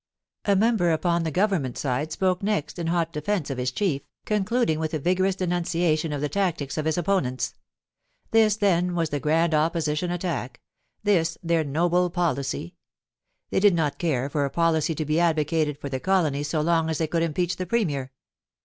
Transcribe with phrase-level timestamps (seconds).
[0.45, 4.79] A member upon the Government side spoke next in hot defence of his chief, concluding
[4.79, 7.53] with a vigorous denundr tion of the tactics of his opponents....
[8.31, 10.59] This, then, ms the grand Opposition attack—
[11.03, 12.73] this their noble policy....
[13.51, 16.89] They did not care for a policy to be advocated for the colony so long
[16.89, 18.11] as they could impeach the Premier.